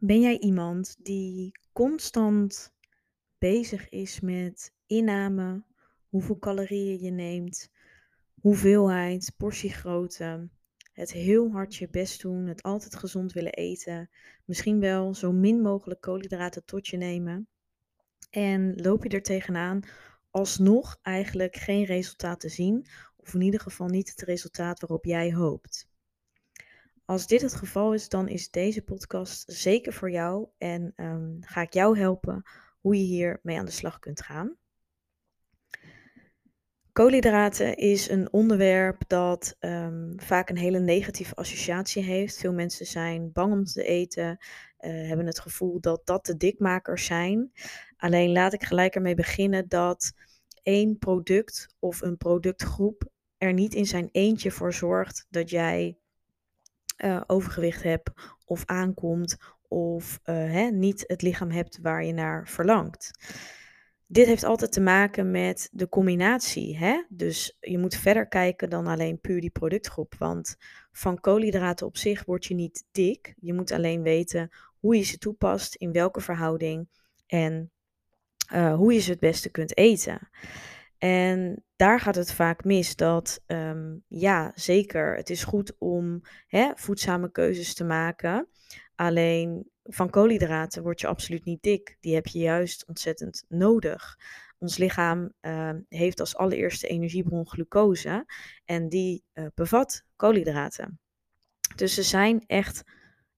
Ben 0.00 0.20
jij 0.20 0.38
iemand 0.38 0.96
die 0.98 1.52
constant 1.72 2.74
bezig 3.38 3.88
is 3.88 4.20
met 4.20 4.74
inname, 4.86 5.64
hoeveel 6.08 6.38
calorieën 6.38 7.00
je 7.00 7.10
neemt, 7.10 7.70
hoeveelheid, 8.40 9.32
portiegrootte, 9.36 10.48
het 10.92 11.12
heel 11.12 11.50
hard 11.50 11.74
je 11.74 11.88
best 11.88 12.22
doen, 12.22 12.46
het 12.46 12.62
altijd 12.62 12.96
gezond 12.96 13.32
willen 13.32 13.52
eten, 13.52 14.10
misschien 14.44 14.80
wel 14.80 15.14
zo 15.14 15.32
min 15.32 15.60
mogelijk 15.60 16.00
koolhydraten 16.00 16.64
tot 16.64 16.88
je 16.88 16.96
nemen 16.96 17.48
en 18.30 18.82
loop 18.82 19.02
je 19.02 19.08
er 19.08 19.22
tegenaan 19.22 19.80
alsnog 20.30 20.98
eigenlijk 21.02 21.56
geen 21.56 21.84
resultaat 21.84 22.40
te 22.40 22.48
zien, 22.48 22.86
of 23.16 23.34
in 23.34 23.40
ieder 23.40 23.60
geval 23.60 23.88
niet 23.88 24.10
het 24.10 24.22
resultaat 24.22 24.80
waarop 24.80 25.04
jij 25.04 25.32
hoopt? 25.32 25.87
Als 27.08 27.26
dit 27.26 27.42
het 27.42 27.54
geval 27.54 27.94
is, 27.94 28.08
dan 28.08 28.28
is 28.28 28.50
deze 28.50 28.82
podcast 28.82 29.52
zeker 29.52 29.92
voor 29.92 30.10
jou 30.10 30.48
en 30.58 30.92
ehm, 30.96 31.36
ga 31.40 31.60
ik 31.60 31.72
jou 31.72 31.98
helpen 31.98 32.42
hoe 32.80 32.96
je 32.96 33.02
hier 33.02 33.40
mee 33.42 33.58
aan 33.58 33.64
de 33.64 33.70
slag 33.70 33.98
kunt 33.98 34.22
gaan. 34.22 34.56
Koolhydraten 36.92 37.76
is 37.76 38.08
een 38.08 38.32
onderwerp 38.32 39.02
dat 39.06 39.56
ehm, 39.58 40.12
vaak 40.16 40.48
een 40.48 40.56
hele 40.56 40.78
negatieve 40.78 41.34
associatie 41.34 42.02
heeft. 42.02 42.38
Veel 42.38 42.52
mensen 42.52 42.86
zijn 42.86 43.32
bang 43.32 43.52
om 43.52 43.64
te 43.64 43.82
eten, 43.82 44.38
uh, 44.80 45.08
hebben 45.08 45.26
het 45.26 45.40
gevoel 45.40 45.80
dat 45.80 46.06
dat 46.06 46.26
de 46.26 46.36
dikmakers 46.36 47.04
zijn. 47.04 47.52
Alleen 47.96 48.32
laat 48.32 48.52
ik 48.52 48.64
gelijk 48.64 48.94
ermee 48.94 49.14
beginnen 49.14 49.68
dat 49.68 50.12
één 50.62 50.98
product 50.98 51.74
of 51.78 52.00
een 52.00 52.16
productgroep 52.16 53.08
er 53.38 53.52
niet 53.52 53.74
in 53.74 53.86
zijn 53.86 54.08
eentje 54.12 54.50
voor 54.50 54.72
zorgt 54.72 55.26
dat 55.30 55.50
jij 55.50 55.98
uh, 57.04 57.20
overgewicht 57.26 57.82
hebt 57.82 58.10
of 58.44 58.64
aankomt 58.64 59.36
of 59.68 60.20
uh, 60.24 60.34
hè, 60.34 60.70
niet 60.70 61.04
het 61.06 61.22
lichaam 61.22 61.50
hebt 61.50 61.78
waar 61.82 62.04
je 62.04 62.12
naar 62.12 62.48
verlangt. 62.48 63.10
Dit 64.06 64.26
heeft 64.26 64.44
altijd 64.44 64.72
te 64.72 64.80
maken 64.80 65.30
met 65.30 65.68
de 65.72 65.88
combinatie. 65.88 66.78
Hè? 66.78 67.02
Dus 67.08 67.56
je 67.60 67.78
moet 67.78 67.94
verder 67.94 68.28
kijken 68.28 68.70
dan 68.70 68.86
alleen 68.86 69.20
puur 69.20 69.40
die 69.40 69.50
productgroep. 69.50 70.14
Want 70.18 70.56
van 70.92 71.20
koolhydraten 71.20 71.86
op 71.86 71.96
zich 71.96 72.24
word 72.24 72.44
je 72.44 72.54
niet 72.54 72.84
dik. 72.92 73.34
Je 73.40 73.54
moet 73.54 73.72
alleen 73.72 74.02
weten 74.02 74.50
hoe 74.80 74.96
je 74.96 75.02
ze 75.02 75.18
toepast, 75.18 75.74
in 75.74 75.92
welke 75.92 76.20
verhouding 76.20 76.88
en 77.26 77.70
uh, 78.54 78.74
hoe 78.74 78.92
je 78.92 79.00
ze 79.00 79.10
het 79.10 79.20
beste 79.20 79.50
kunt 79.50 79.76
eten. 79.76 80.28
En 80.98 81.64
daar 81.76 82.00
gaat 82.00 82.14
het 82.14 82.32
vaak 82.32 82.64
mis 82.64 82.96
dat, 82.96 83.42
um, 83.46 84.04
ja, 84.08 84.52
zeker, 84.54 85.16
het 85.16 85.30
is 85.30 85.44
goed 85.44 85.78
om 85.78 86.22
hè, 86.46 86.70
voedzame 86.74 87.30
keuzes 87.30 87.74
te 87.74 87.84
maken. 87.84 88.48
Alleen 88.94 89.70
van 89.82 90.10
koolhydraten 90.10 90.82
word 90.82 91.00
je 91.00 91.06
absoluut 91.06 91.44
niet 91.44 91.62
dik. 91.62 91.96
Die 92.00 92.14
heb 92.14 92.26
je 92.26 92.38
juist 92.38 92.86
ontzettend 92.86 93.44
nodig. 93.48 94.18
Ons 94.58 94.76
lichaam 94.76 95.32
uh, 95.40 95.70
heeft 95.88 96.20
als 96.20 96.36
allereerste 96.36 96.86
energiebron 96.86 97.48
glucose 97.48 98.26
en 98.64 98.88
die 98.88 99.24
uh, 99.34 99.46
bevat 99.54 100.04
koolhydraten. 100.16 101.00
Dus 101.76 101.94
ze 101.94 102.02
zijn 102.02 102.44
echt 102.46 102.82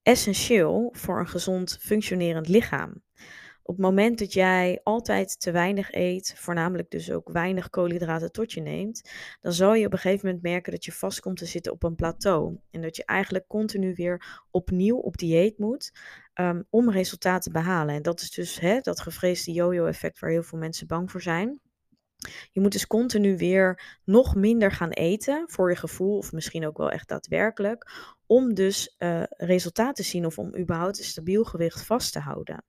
essentieel 0.03 0.95
voor 0.97 1.19
een 1.19 1.29
gezond 1.29 1.79
functionerend 1.81 2.49
lichaam. 2.49 3.03
Op 3.71 3.77
het 3.77 3.85
moment 3.85 4.19
dat 4.19 4.33
jij 4.33 4.81
altijd 4.83 5.41
te 5.41 5.51
weinig 5.51 5.93
eet, 5.93 6.35
voornamelijk 6.37 6.91
dus 6.91 7.11
ook 7.11 7.29
weinig 7.33 7.71
koolhydraten 7.71 8.33
tot 8.33 8.53
je 8.53 8.61
neemt, 8.61 9.11
dan 9.41 9.53
zal 9.53 9.75
je 9.75 9.87
op 9.87 9.93
een 9.93 9.99
gegeven 9.99 10.27
moment 10.27 10.45
merken 10.45 10.73
dat 10.73 10.85
je 10.85 10.93
vast 10.93 11.21
komt 11.21 11.37
te 11.37 11.47
zitten 11.47 11.73
op 11.73 11.83
een 11.83 11.95
plateau. 11.95 12.59
En 12.71 12.81
dat 12.81 12.97
je 12.97 13.05
eigenlijk 13.05 13.47
continu 13.47 13.95
weer 13.95 14.45
opnieuw 14.51 14.97
op 14.97 15.17
dieet 15.17 15.59
moet 15.59 15.93
um, 16.35 16.67
om 16.71 16.91
resultaten 16.91 17.53
te 17.53 17.59
behalen. 17.59 17.95
En 17.95 18.03
dat 18.03 18.21
is 18.21 18.31
dus 18.31 18.61
dat 18.83 19.01
gevreesde 19.01 19.53
yo-yo-effect 19.53 20.19
waar 20.19 20.31
heel 20.31 20.43
veel 20.43 20.59
mensen 20.59 20.87
bang 20.87 21.11
voor 21.11 21.23
zijn. 21.23 21.61
Je 22.53 22.61
moet 22.61 22.73
dus 22.73 22.87
continu 22.87 23.37
weer 23.37 23.99
nog 24.05 24.35
minder 24.35 24.73
gaan 24.73 24.91
eten 24.91 25.45
voor 25.47 25.71
je 25.71 25.77
gevoel, 25.77 26.17
of 26.17 26.33
misschien 26.33 26.67
ook 26.67 26.79
wel 26.79 26.91
echt 26.91 27.09
daadwerkelijk, 27.09 27.91
om 28.27 28.55
dus 28.55 28.95
uh, 28.99 29.23
resultaten 29.29 29.95
te 30.05 30.11
zien 30.11 30.27
of 30.27 30.39
om 30.39 30.57
überhaupt 30.57 30.99
een 30.99 31.05
stabiel 31.05 31.45
gewicht 31.45 31.83
vast 31.83 32.13
te 32.13 32.19
houden. 32.19 32.65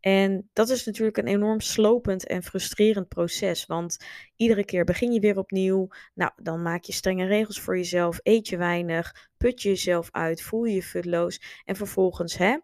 En 0.00 0.50
dat 0.52 0.68
is 0.68 0.84
natuurlijk 0.84 1.16
een 1.16 1.26
enorm 1.26 1.60
slopend 1.60 2.26
en 2.26 2.42
frustrerend 2.42 3.08
proces. 3.08 3.66
Want 3.66 3.96
iedere 4.36 4.64
keer 4.64 4.84
begin 4.84 5.12
je 5.12 5.20
weer 5.20 5.38
opnieuw. 5.38 5.88
Nou, 6.14 6.32
dan 6.36 6.62
maak 6.62 6.84
je 6.84 6.92
strenge 6.92 7.26
regels 7.26 7.60
voor 7.60 7.76
jezelf. 7.76 8.18
Eet 8.22 8.48
je 8.48 8.56
weinig. 8.56 9.30
Put 9.36 9.62
je 9.62 9.68
jezelf 9.68 10.08
uit. 10.10 10.42
Voel 10.42 10.64
je 10.64 10.74
je 10.74 10.82
futloos. 10.82 11.62
En 11.64 11.76
vervolgens, 11.76 12.36
hè, 12.36 12.58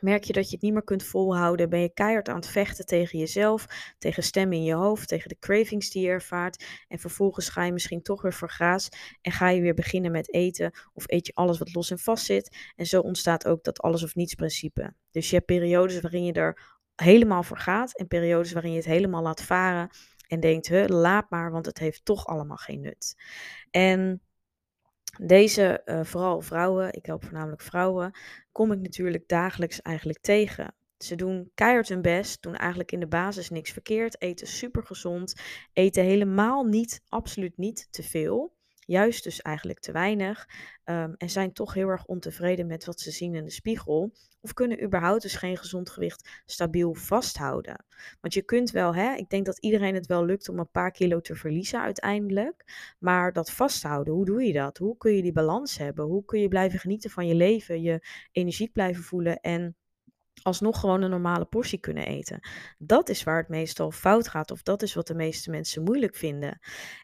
Merk 0.00 0.24
je 0.24 0.32
dat 0.32 0.46
je 0.48 0.54
het 0.54 0.62
niet 0.62 0.72
meer 0.72 0.84
kunt 0.84 1.02
volhouden? 1.02 1.68
Ben 1.68 1.80
je 1.80 1.92
keihard 1.92 2.28
aan 2.28 2.36
het 2.36 2.46
vechten 2.46 2.86
tegen 2.86 3.18
jezelf, 3.18 3.66
tegen 3.98 4.22
stemmen 4.22 4.56
in 4.56 4.64
je 4.64 4.74
hoofd, 4.74 5.08
tegen 5.08 5.28
de 5.28 5.38
cravings 5.38 5.90
die 5.90 6.02
je 6.02 6.08
ervaart? 6.08 6.64
En 6.88 6.98
vervolgens 6.98 7.48
ga 7.48 7.64
je 7.64 7.72
misschien 7.72 8.02
toch 8.02 8.22
weer 8.22 8.32
voor 8.32 8.50
graas 8.50 8.88
en 9.20 9.32
ga 9.32 9.48
je 9.48 9.60
weer 9.60 9.74
beginnen 9.74 10.12
met 10.12 10.32
eten 10.32 10.72
of 10.92 11.04
eet 11.06 11.26
je 11.26 11.34
alles 11.34 11.58
wat 11.58 11.74
los 11.74 11.90
en 11.90 11.98
vast 11.98 12.24
zit? 12.24 12.72
En 12.76 12.86
zo 12.86 13.00
ontstaat 13.00 13.46
ook 13.46 13.64
dat 13.64 13.80
alles 13.80 14.02
of 14.02 14.14
niets 14.14 14.34
principe. 14.34 14.94
Dus 15.10 15.28
je 15.28 15.34
hebt 15.34 15.46
periodes 15.46 16.00
waarin 16.00 16.24
je 16.24 16.32
er 16.32 16.78
helemaal 16.94 17.42
voor 17.42 17.58
gaat 17.58 17.98
en 17.98 18.06
periodes 18.06 18.52
waarin 18.52 18.70
je 18.70 18.76
het 18.76 18.86
helemaal 18.86 19.22
laat 19.22 19.42
varen 19.42 19.90
en 20.28 20.40
denkt, 20.40 20.88
laat 20.88 21.30
maar, 21.30 21.50
want 21.50 21.66
het 21.66 21.78
heeft 21.78 22.04
toch 22.04 22.26
allemaal 22.26 22.56
geen 22.56 22.80
nut. 22.80 23.14
En 23.70 24.22
deze, 25.22 25.82
uh, 25.84 26.04
vooral 26.04 26.40
vrouwen, 26.40 26.92
ik 26.92 27.06
help 27.06 27.24
voornamelijk 27.24 27.62
vrouwen, 27.62 28.12
kom 28.52 28.72
ik 28.72 28.80
natuurlijk 28.80 29.28
dagelijks 29.28 29.82
eigenlijk 29.82 30.18
tegen. 30.20 30.74
Ze 30.98 31.16
doen 31.16 31.50
keihard 31.54 31.88
hun 31.88 32.02
best, 32.02 32.42
doen 32.42 32.56
eigenlijk 32.56 32.92
in 32.92 33.00
de 33.00 33.06
basis 33.06 33.50
niks 33.50 33.70
verkeerd, 33.70 34.20
eten 34.20 34.46
super 34.46 34.82
gezond, 34.82 35.34
eten 35.72 36.04
helemaal 36.04 36.64
niet, 36.64 37.02
absoluut 37.08 37.56
niet 37.56 37.88
te 37.90 38.02
veel. 38.02 38.52
Juist 38.86 39.24
dus 39.24 39.42
eigenlijk 39.42 39.78
te 39.78 39.92
weinig. 39.92 40.48
Um, 40.84 41.14
en 41.16 41.30
zijn 41.30 41.52
toch 41.52 41.74
heel 41.74 41.88
erg 41.88 42.04
ontevreden 42.04 42.66
met 42.66 42.84
wat 42.84 43.00
ze 43.00 43.10
zien 43.10 43.34
in 43.34 43.44
de 43.44 43.50
spiegel. 43.50 44.12
Of 44.40 44.52
kunnen 44.52 44.82
überhaupt 44.82 45.22
dus 45.22 45.34
geen 45.34 45.56
gezond 45.56 45.90
gewicht 45.90 46.42
stabiel 46.46 46.94
vasthouden. 46.94 47.84
Want 48.20 48.34
je 48.34 48.42
kunt 48.42 48.70
wel, 48.70 48.94
hè, 48.94 49.14
ik 49.14 49.28
denk 49.28 49.46
dat 49.46 49.58
iedereen 49.58 49.94
het 49.94 50.06
wel 50.06 50.24
lukt 50.24 50.48
om 50.48 50.58
een 50.58 50.70
paar 50.70 50.90
kilo 50.90 51.20
te 51.20 51.34
verliezen 51.34 51.80
uiteindelijk. 51.80 52.64
Maar 52.98 53.32
dat 53.32 53.50
vasthouden, 53.50 54.14
hoe 54.14 54.24
doe 54.24 54.42
je 54.42 54.52
dat? 54.52 54.78
Hoe 54.78 54.96
kun 54.96 55.12
je 55.12 55.22
die 55.22 55.32
balans 55.32 55.78
hebben? 55.78 56.04
Hoe 56.04 56.24
kun 56.24 56.40
je 56.40 56.48
blijven 56.48 56.78
genieten 56.78 57.10
van 57.10 57.26
je 57.26 57.34
leven, 57.34 57.82
je 57.82 58.06
energiek 58.32 58.72
blijven 58.72 59.02
voelen 59.02 59.40
en 59.40 59.76
alsnog 60.42 60.80
gewoon 60.80 61.02
een 61.02 61.10
normale 61.10 61.44
portie 61.44 61.80
kunnen 61.80 62.06
eten. 62.06 62.48
Dat 62.78 63.08
is 63.08 63.22
waar 63.22 63.38
het 63.38 63.48
meestal 63.48 63.90
fout 63.90 64.28
gaat, 64.28 64.50
of 64.50 64.62
dat 64.62 64.82
is 64.82 64.94
wat 64.94 65.06
de 65.06 65.14
meeste 65.14 65.50
mensen 65.50 65.82
moeilijk 65.82 66.16
vinden. 66.16 66.58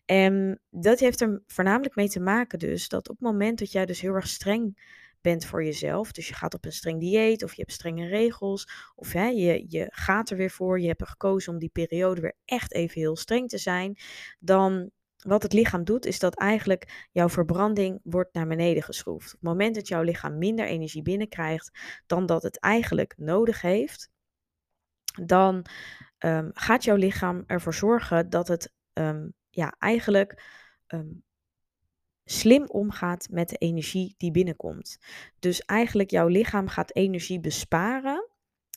En 0.04 0.60
dat 0.70 0.98
heeft 0.98 1.20
er 1.20 1.42
voornamelijk 1.46 1.94
mee 1.94 2.08
te 2.08 2.20
maken 2.20 2.58
dus 2.58 2.88
dat 2.88 3.08
op 3.08 3.16
het 3.18 3.24
moment 3.26 3.58
dat 3.58 3.72
jij 3.72 3.86
dus 3.86 4.00
heel 4.00 4.14
erg 4.14 4.28
streng 4.28 4.78
bent 5.20 5.44
voor 5.44 5.64
jezelf, 5.64 6.12
dus 6.12 6.28
je 6.28 6.34
gaat 6.34 6.54
op 6.54 6.64
een 6.64 6.72
streng 6.72 7.00
dieet 7.00 7.44
of 7.44 7.54
je 7.54 7.60
hebt 7.60 7.72
strenge 7.72 8.06
regels, 8.06 8.68
of 8.94 9.12
hè, 9.12 9.26
je, 9.26 9.64
je 9.68 9.86
gaat 9.90 10.30
er 10.30 10.36
weer 10.36 10.50
voor, 10.50 10.80
je 10.80 10.86
hebt 10.86 11.00
er 11.00 11.06
gekozen 11.06 11.52
om 11.52 11.58
die 11.58 11.68
periode 11.68 12.20
weer 12.20 12.36
echt 12.44 12.72
even 12.74 13.00
heel 13.00 13.16
streng 13.16 13.48
te 13.48 13.58
zijn, 13.58 13.98
dan 14.38 14.90
wat 15.20 15.42
het 15.42 15.52
lichaam 15.52 15.84
doet, 15.84 16.06
is 16.06 16.18
dat 16.18 16.38
eigenlijk 16.38 17.08
jouw 17.12 17.28
verbranding 17.28 18.00
wordt 18.02 18.34
naar 18.34 18.46
beneden 18.46 18.82
geschroefd. 18.82 19.26
Op 19.26 19.40
het 19.40 19.42
moment 19.42 19.74
dat 19.74 19.88
jouw 19.88 20.02
lichaam 20.02 20.38
minder 20.38 20.66
energie 20.66 21.02
binnenkrijgt 21.02 21.78
dan 22.06 22.26
dat 22.26 22.42
het 22.42 22.58
eigenlijk 22.58 23.14
nodig 23.16 23.60
heeft, 23.60 24.10
dan 25.22 25.66
um, 26.18 26.50
gaat 26.52 26.84
jouw 26.84 26.96
lichaam 26.96 27.44
ervoor 27.46 27.74
zorgen 27.74 28.30
dat 28.30 28.48
het 28.48 28.72
um, 28.92 29.34
ja, 29.50 29.74
eigenlijk 29.78 30.42
um, 30.86 31.24
slim 32.24 32.64
omgaat 32.66 33.28
met 33.30 33.48
de 33.48 33.56
energie 33.56 34.14
die 34.18 34.30
binnenkomt. 34.30 34.98
Dus 35.38 35.60
eigenlijk 35.60 36.10
jouw 36.10 36.26
lichaam 36.26 36.68
gaat 36.68 36.94
energie 36.94 37.40
besparen 37.40 38.29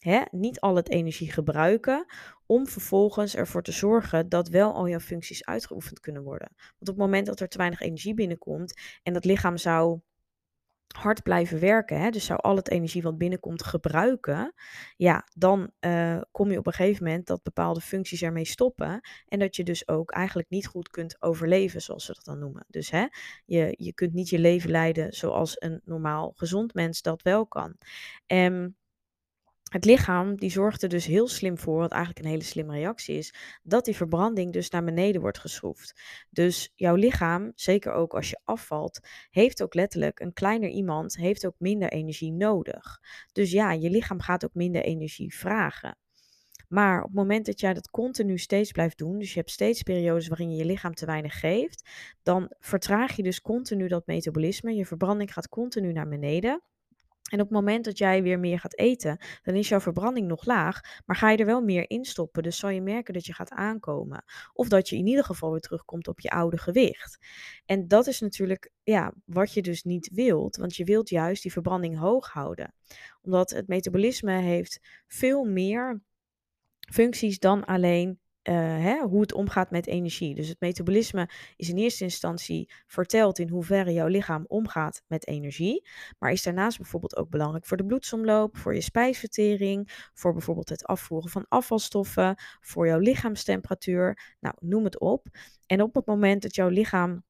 hè, 0.04 0.22
niet 0.32 0.60
al 0.60 0.76
het 0.76 0.90
energie 0.90 1.32
gebruiken, 1.32 2.06
om 2.46 2.68
vervolgens 2.68 3.36
ervoor 3.36 3.62
te 3.62 3.72
zorgen 3.72 4.30
dat 4.30 4.48
wel 4.48 4.74
al 4.74 4.88
jouw 4.88 5.00
functies 5.00 5.46
uitgeoefend 5.46 6.00
kunnen 6.00 6.24
worden. 6.24 6.52
Want 6.56 6.80
op 6.80 6.88
het 6.88 6.98
moment 6.98 7.26
dat 7.26 7.40
er 7.40 7.48
te 7.48 7.58
weinig 7.58 7.82
energie 7.82 8.14
binnenkomt 8.14 8.74
en 9.04 9.14
dat 9.14 9.26
lichaam 9.26 9.58
zou 9.58 10.00
hard 10.88 11.24
blijven 11.24 11.60
werken, 11.60 12.00
hè, 12.00 12.10
dus 12.10 12.26
zou 12.26 12.40
al 12.42 12.56
het 12.56 12.70
energie 12.70 13.02
wat 13.02 13.18
binnenkomt 13.18 13.64
gebruiken, 13.64 14.54
ja, 14.96 15.28
dan 15.36 15.72
uh, 15.80 16.22
kom 16.32 16.52
je 16.52 16.58
op 16.58 16.68
een 16.68 16.74
gegeven 16.74 17.04
moment 17.04 17.28
dat 17.28 17.44
bepaalde 17.44 17.82
functies 17.82 18.22
ermee 18.22 18.46
stoppen 18.46 19.02
en 19.28 19.40
dat 19.40 19.56
je 19.56 19.64
dus 19.64 19.88
ook 19.88 20.12
eigenlijk 20.12 20.50
niet 20.50 20.68
goed 20.68 20.90
kunt 20.90 21.22
overleven, 21.22 21.82
zoals 21.82 22.06
ze 22.06 22.14
dat 22.14 22.26
dan 22.26 22.40
noemen. 22.40 22.66
Dus 22.68 22.90
hè, 22.90 23.06
je, 23.46 23.74
je 23.78 23.94
kunt 23.94 24.14
niet 24.14 24.30
je 24.30 24.40
leven 24.40 24.70
leiden 24.70 25.14
zoals 25.14 25.56
een 25.60 25.82
normaal 25.86 26.32
gezond 26.36 26.74
mens 26.74 27.02
dat 27.02 27.22
wel 27.22 27.48
kan. 27.48 27.76
En 28.26 28.78
het 29.74 29.86
lichaam 29.86 30.36
die 30.36 30.50
zorgt 30.50 30.84
er 30.84 30.90
dus 30.90 31.06
heel 31.06 31.28
slim 31.28 31.58
voor, 31.58 31.78
wat 31.78 31.92
eigenlijk 31.92 32.26
een 32.26 32.32
hele 32.32 32.44
slimme 32.44 32.74
reactie 32.74 33.18
is, 33.18 33.34
dat 33.64 33.86
die 33.86 33.96
verbranding 33.96 34.54
dus 34.54 34.70
naar 34.70 34.84
beneden 34.84 35.22
wordt 35.22 35.40
geschroefd. 35.40 36.02
Dus 36.30 36.72
jouw 36.76 36.96
lichaam, 36.96 37.52
zeker 37.56 37.92
ook 37.92 38.14
als 38.14 38.30
je 38.30 38.40
afvalt, 38.44 39.00
heeft 39.30 39.64
ook 39.64 39.74
letterlijk 39.74 40.20
een 40.20 40.34
kleiner 40.34 40.70
iemand, 40.70 41.16
heeft 41.16 41.46
ook 41.46 41.56
minder 41.58 41.90
energie 41.90 42.32
nodig. 42.32 43.00
Dus 43.32 43.52
ja, 43.52 43.72
je 43.72 43.90
lichaam 43.90 44.22
gaat 44.22 44.46
ook 44.46 44.54
minder 44.54 44.84
energie 44.84 45.36
vragen. 45.36 45.98
Maar 46.68 46.98
op 46.98 47.08
het 47.08 47.16
moment 47.16 47.46
dat 47.46 47.60
jij 47.60 47.74
dat 47.74 47.90
continu 47.90 48.38
steeds 48.38 48.72
blijft 48.72 48.98
doen, 48.98 49.20
dus 49.20 49.34
je 49.34 49.40
hebt 49.40 49.52
steeds 49.52 49.84
periodes 49.84 50.28
waarin 50.28 50.52
je 50.52 50.58
je 50.58 50.66
lichaam 50.66 50.94
te 50.94 51.06
weinig 51.06 51.40
geeft, 51.40 51.90
dan 52.24 52.54
vertraag 52.60 53.16
je 53.16 53.24
dus 53.24 53.42
continu 53.42 53.88
dat 53.88 54.06
metabolisme. 54.06 54.76
Je 54.76 54.86
verbranding 54.86 55.34
gaat 55.34 55.50
continu 55.50 55.92
naar 55.92 56.08
beneden. 56.08 56.62
En 57.32 57.40
op 57.40 57.46
het 57.46 57.56
moment 57.56 57.86
dat 57.86 57.98
jij 57.98 58.24
weer 58.24 58.40
meer 58.40 58.60
gaat 58.60 58.78
eten, 58.78 59.18
dan 59.42 59.56
is 59.56 59.70
jouw 59.70 59.80
verbranding 59.80 60.28
nog 60.28 60.46
laag, 60.46 61.02
maar 61.06 61.16
ga 61.16 61.30
je 61.30 61.38
er 61.38 61.46
wel 61.46 61.62
meer 61.62 61.90
in 61.90 62.06
stoppen. 62.06 62.44
Dus 62.44 62.58
zal 62.58 62.70
je 62.70 62.82
merken 62.82 63.14
dat 63.14 63.26
je 63.26 63.34
gaat 63.34 63.52
aankomen. 63.52 64.24
Of 64.54 64.68
dat 64.68 64.90
je 64.90 64.98
in 64.98 65.08
ieder 65.08 65.24
geval 65.24 65.52
weer 65.52 65.60
terugkomt 65.60 66.08
op 66.08 66.20
je 66.20 66.30
oude 66.30 66.58
gewicht. 66.58 67.18
En 67.66 67.88
dat 67.88 68.08
is 68.08 68.20
natuurlijk 68.20 68.72
ja, 68.84 69.14
wat 69.26 69.54
je 69.54 69.62
dus 69.62 69.84
niet 69.84 70.10
wilt, 70.14 70.56
want 70.56 70.76
je 70.76 70.84
wilt 70.84 71.10
juist 71.10 71.42
die 71.42 71.52
verbranding 71.52 71.98
hoog 71.98 72.28
houden. 72.32 72.74
Omdat 73.22 73.50
het 73.50 73.68
metabolisme 73.68 74.32
heeft 74.32 74.80
veel 75.08 75.44
meer 75.44 76.02
functies 76.80 77.40
dan 77.40 77.66
alleen 77.66 78.20
uh, 78.50 78.56
hè, 78.56 79.02
hoe 79.02 79.22
het 79.22 79.34
omgaat 79.34 79.72
met 79.72 79.88
energie. 79.88 80.36
Dus 80.36 80.48
het 80.48 80.60
metabolisme 80.60 81.30
is 81.56 81.70
in 81.70 81.78
eerste 81.78 82.04
instantie 82.04 82.72
verteld 82.88 83.40
in 83.40 83.50
hoeverre 83.50 83.94
jouw 83.94 84.08
lichaam 84.08 84.46
omgaat 84.48 85.04
met 85.08 85.28
energie, 85.28 85.88
maar 86.20 86.32
is 86.32 86.44
daarnaast 86.44 86.78
bijvoorbeeld 86.78 87.16
ook 87.18 87.30
belangrijk 87.30 87.66
voor 87.66 87.78
de 87.78 87.86
bloedsomloop, 87.86 88.58
voor 88.58 88.76
je 88.76 88.82
spijsvertering, 88.82 90.10
voor 90.14 90.32
bijvoorbeeld 90.32 90.70
het 90.70 90.86
afvoeren 90.86 91.30
van 91.30 91.46
afvalstoffen, 91.48 92.36
voor 92.62 92.88
jouw 92.88 93.00
lichaamstemperatuur, 93.00 94.36
nou 94.40 94.56
noem 94.60 94.84
het 94.84 95.00
op. 95.00 95.28
En 95.66 95.82
op 95.82 95.96
het 95.96 96.06
moment 96.06 96.42
dat 96.42 96.56
jouw 96.56 96.70
lichaam 96.70 97.24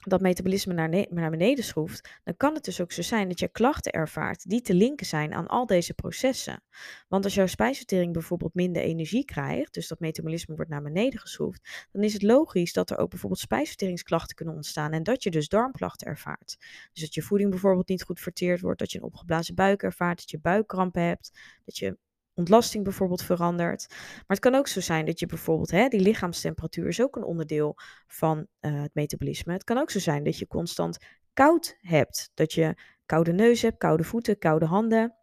dat 0.00 0.20
metabolisme 0.20 0.74
naar, 0.74 1.06
naar 1.10 1.30
beneden 1.30 1.64
schroeft, 1.64 2.18
dan 2.24 2.36
kan 2.36 2.54
het 2.54 2.64
dus 2.64 2.80
ook 2.80 2.92
zo 2.92 3.02
zijn 3.02 3.28
dat 3.28 3.38
je 3.38 3.48
klachten 3.48 3.92
ervaart 3.92 4.48
die 4.48 4.60
te 4.60 4.74
linken 4.74 5.06
zijn 5.06 5.34
aan 5.34 5.46
al 5.46 5.66
deze 5.66 5.94
processen. 5.94 6.62
Want 7.08 7.24
als 7.24 7.34
jouw 7.34 7.46
spijsvertering 7.46 8.12
bijvoorbeeld 8.12 8.54
minder 8.54 8.82
energie 8.82 9.24
krijgt, 9.24 9.74
dus 9.74 9.88
dat 9.88 10.00
metabolisme 10.00 10.54
wordt 10.54 10.70
naar 10.70 10.82
beneden 10.82 11.20
geschroefd, 11.20 11.86
dan 11.92 12.02
is 12.02 12.12
het 12.12 12.22
logisch 12.22 12.72
dat 12.72 12.90
er 12.90 12.98
ook 12.98 13.10
bijvoorbeeld 13.10 13.40
spijsverteringsklachten 13.40 14.36
kunnen 14.36 14.54
ontstaan 14.54 14.92
en 14.92 15.02
dat 15.02 15.22
je 15.22 15.30
dus 15.30 15.48
darmklachten 15.48 16.06
ervaart. 16.06 16.56
Dus 16.92 17.02
dat 17.02 17.14
je 17.14 17.22
voeding 17.22 17.50
bijvoorbeeld 17.50 17.88
niet 17.88 18.02
goed 18.02 18.20
verteerd 18.20 18.60
wordt, 18.60 18.78
dat 18.78 18.92
je 18.92 18.98
een 18.98 19.04
opgeblazen 19.04 19.54
buik 19.54 19.82
ervaart, 19.82 20.18
dat 20.18 20.30
je 20.30 20.38
buikkrampen 20.38 21.02
hebt, 21.02 21.30
dat 21.64 21.78
je 21.78 21.98
ontlasting 22.38 22.84
bijvoorbeeld 22.84 23.22
verandert. 23.22 23.86
Maar 23.88 24.24
het 24.26 24.38
kan 24.38 24.54
ook 24.54 24.68
zo 24.68 24.80
zijn 24.80 25.06
dat 25.06 25.18
je 25.18 25.26
bijvoorbeeld, 25.26 25.70
hè, 25.70 25.88
die 25.88 26.00
lichaamstemperatuur 26.00 26.88
is 26.88 27.02
ook 27.02 27.16
een 27.16 27.24
onderdeel 27.24 27.76
van 28.06 28.46
uh, 28.60 28.82
het 28.82 28.94
metabolisme. 28.94 29.52
Het 29.52 29.64
kan 29.64 29.78
ook 29.78 29.90
zo 29.90 29.98
zijn 29.98 30.24
dat 30.24 30.38
je 30.38 30.46
constant 30.46 30.98
koud 31.32 31.76
hebt. 31.80 32.30
Dat 32.34 32.52
je 32.52 32.78
koude 33.06 33.32
neus 33.32 33.62
hebt, 33.62 33.78
koude 33.78 34.04
voeten, 34.04 34.38
koude 34.38 34.66
handen. 34.66 35.17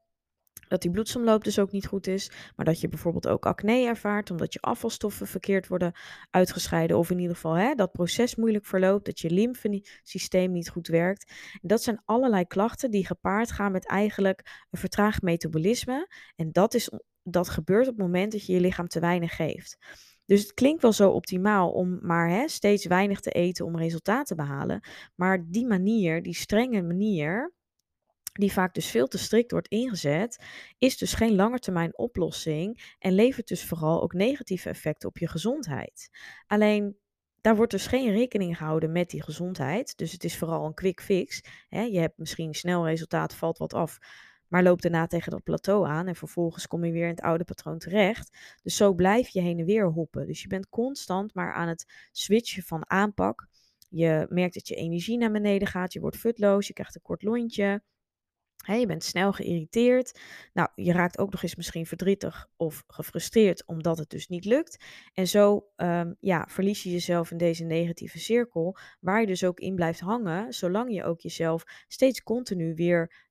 Dat 0.67 0.81
die 0.81 0.91
bloedsomloop 0.91 1.43
dus 1.43 1.59
ook 1.59 1.71
niet 1.71 1.87
goed 1.87 2.07
is. 2.07 2.31
Maar 2.55 2.65
dat 2.65 2.81
je 2.81 2.87
bijvoorbeeld 2.87 3.27
ook 3.27 3.45
acne 3.45 3.85
ervaart, 3.85 4.31
omdat 4.31 4.53
je 4.53 4.61
afvalstoffen 4.61 5.27
verkeerd 5.27 5.67
worden 5.67 5.93
uitgescheiden. 6.29 6.97
Of 6.97 7.09
in 7.09 7.19
ieder 7.19 7.35
geval 7.35 7.53
hè, 7.53 7.73
dat 7.73 7.91
proces 7.91 8.35
moeilijk 8.35 8.65
verloopt, 8.65 9.05
dat 9.05 9.19
je 9.19 9.29
lymfesysteem 9.29 10.51
niet 10.51 10.69
goed 10.69 10.87
werkt. 10.87 11.31
Dat 11.61 11.83
zijn 11.83 12.01
allerlei 12.05 12.45
klachten 12.45 12.91
die 12.91 13.05
gepaard 13.05 13.51
gaan 13.51 13.71
met 13.71 13.87
eigenlijk 13.87 14.65
een 14.69 14.79
vertraagd 14.79 15.21
metabolisme. 15.21 16.07
En 16.35 16.51
dat, 16.51 16.73
is, 16.73 16.89
dat 17.23 17.49
gebeurt 17.49 17.87
op 17.87 17.93
het 17.93 18.05
moment 18.05 18.31
dat 18.31 18.45
je 18.45 18.53
je 18.53 18.59
lichaam 18.59 18.87
te 18.87 18.99
weinig 18.99 19.35
geeft. 19.35 19.77
Dus 20.25 20.41
het 20.41 20.53
klinkt 20.53 20.81
wel 20.81 20.93
zo 20.93 21.09
optimaal 21.09 21.71
om 21.71 21.99
maar 22.01 22.29
hè, 22.29 22.47
steeds 22.47 22.85
weinig 22.85 23.19
te 23.19 23.31
eten 23.31 23.65
om 23.65 23.77
resultaat 23.77 24.25
te 24.25 24.35
behalen. 24.35 24.87
Maar 25.15 25.45
die 25.47 25.67
manier, 25.67 26.21
die 26.21 26.35
strenge 26.35 26.81
manier, 26.81 27.53
die 28.39 28.51
vaak 28.51 28.73
dus 28.73 28.87
veel 28.87 29.07
te 29.07 29.17
strikt 29.17 29.51
wordt 29.51 29.67
ingezet, 29.67 30.43
is 30.77 30.97
dus 30.97 31.13
geen 31.13 31.35
langetermijn 31.35 31.97
oplossing 31.97 32.95
en 32.99 33.13
levert 33.13 33.47
dus 33.47 33.65
vooral 33.65 34.01
ook 34.01 34.13
negatieve 34.13 34.69
effecten 34.69 35.09
op 35.09 35.17
je 35.17 35.27
gezondheid. 35.27 36.09
Alleen 36.47 36.97
daar 37.41 37.55
wordt 37.55 37.71
dus 37.71 37.87
geen 37.87 38.11
rekening 38.11 38.57
gehouden 38.57 38.91
met 38.91 39.09
die 39.09 39.23
gezondheid. 39.23 39.97
Dus 39.97 40.11
het 40.11 40.23
is 40.23 40.37
vooral 40.37 40.65
een 40.65 40.73
quick 40.73 41.01
fix. 41.01 41.41
Hè? 41.69 41.81
Je 41.81 41.99
hebt 41.99 42.17
misschien 42.17 42.53
snel 42.53 42.87
resultaat, 42.87 43.35
valt 43.35 43.57
wat 43.57 43.73
af, 43.73 43.97
maar 44.47 44.63
loopt 44.63 44.81
daarna 44.81 45.07
tegen 45.07 45.31
dat 45.31 45.43
plateau 45.43 45.87
aan 45.87 46.07
en 46.07 46.15
vervolgens 46.15 46.67
kom 46.67 46.85
je 46.85 46.91
weer 46.91 47.03
in 47.03 47.09
het 47.09 47.21
oude 47.21 47.43
patroon 47.43 47.77
terecht. 47.77 48.37
Dus 48.63 48.75
zo 48.75 48.93
blijf 48.93 49.27
je 49.27 49.41
heen 49.41 49.59
en 49.59 49.65
weer 49.65 49.91
hoppen. 49.91 50.27
Dus 50.27 50.41
je 50.41 50.47
bent 50.47 50.69
constant 50.69 51.33
maar 51.33 51.53
aan 51.53 51.67
het 51.67 52.09
switchen 52.11 52.63
van 52.63 52.89
aanpak. 52.89 53.47
Je 53.89 54.25
merkt 54.29 54.53
dat 54.53 54.67
je 54.67 54.75
energie 54.75 55.17
naar 55.17 55.31
beneden 55.31 55.67
gaat, 55.67 55.93
je 55.93 55.99
wordt 55.99 56.17
futloos, 56.17 56.67
je 56.67 56.73
krijgt 56.73 56.95
een 56.95 57.01
kort 57.01 57.23
lontje 57.23 57.81
je 58.73 58.85
bent 58.85 59.03
snel 59.03 59.33
geïrriteerd. 59.33 60.19
Nou, 60.53 60.69
je 60.75 60.91
raakt 60.91 61.17
ook 61.17 61.31
nog 61.31 61.43
eens 61.43 61.55
misschien 61.55 61.85
verdrietig 61.85 62.47
of 62.57 62.83
gefrustreerd 62.87 63.65
omdat 63.65 63.97
het 63.97 64.09
dus 64.09 64.27
niet 64.27 64.45
lukt. 64.45 64.83
En 65.13 65.27
zo 65.27 65.67
ehm, 65.75 66.13
ja, 66.19 66.47
verlies 66.49 66.83
je 66.83 66.91
jezelf 66.91 67.31
in 67.31 67.37
deze 67.37 67.63
negatieve 67.63 68.19
cirkel, 68.19 68.77
waar 68.99 69.19
je 69.19 69.27
dus 69.27 69.43
ook 69.43 69.59
in 69.59 69.75
blijft 69.75 69.99
hangen, 69.99 70.53
zolang 70.53 70.93
je 70.93 71.03
ook 71.03 71.19
jezelf 71.19 71.63
steeds 71.87 72.23
continu 72.23 72.73
weer 72.73 73.29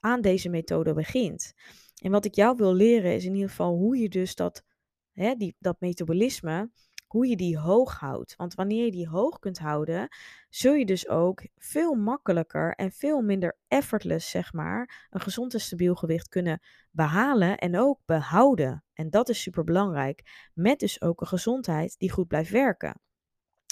aan 0.00 0.20
deze 0.20 0.48
methode 0.48 0.94
begint. 0.94 1.54
En 2.02 2.10
wat 2.10 2.24
ik 2.24 2.34
jou 2.34 2.56
wil 2.56 2.74
leren 2.74 3.14
is 3.14 3.24
in 3.24 3.34
ieder 3.34 3.48
geval 3.48 3.76
hoe 3.76 3.96
je 3.96 4.08
dus 4.08 4.34
dat, 4.34 4.64
die, 5.12 5.56
dat 5.58 5.80
metabolisme 5.80 6.70
hoe 7.08 7.26
je 7.26 7.36
die 7.36 7.58
hoog 7.58 7.98
houdt. 7.98 8.36
Want 8.36 8.54
wanneer 8.54 8.84
je 8.84 8.90
die 8.90 9.08
hoog 9.08 9.38
kunt 9.38 9.58
houden, 9.58 10.08
zul 10.48 10.74
je 10.74 10.84
dus 10.84 11.08
ook 11.08 11.46
veel 11.56 11.94
makkelijker 11.94 12.74
en 12.74 12.92
veel 12.92 13.20
minder 13.20 13.58
effortless, 13.68 14.30
zeg 14.30 14.52
maar, 14.52 15.06
een 15.10 15.20
gezond 15.20 15.54
en 15.54 15.60
stabiel 15.60 15.94
gewicht 15.94 16.28
kunnen 16.28 16.60
behalen 16.90 17.58
en 17.58 17.78
ook 17.78 18.00
behouden. 18.04 18.84
En 18.92 19.10
dat 19.10 19.28
is 19.28 19.42
super 19.42 19.64
belangrijk. 19.64 20.50
Met 20.54 20.78
dus 20.78 21.02
ook 21.02 21.20
een 21.20 21.26
gezondheid 21.26 21.94
die 21.98 22.10
goed 22.10 22.28
blijft 22.28 22.50
werken. 22.50 23.00